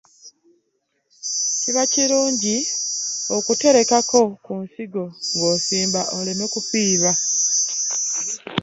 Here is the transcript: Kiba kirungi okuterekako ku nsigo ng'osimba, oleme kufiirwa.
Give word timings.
Kiba 1.59 1.83
kirungi 1.91 2.55
okuterekako 3.37 4.19
ku 4.43 4.51
nsigo 4.63 5.03
ng'osimba, 5.35 6.01
oleme 6.17 6.45
kufiirwa. 6.53 7.11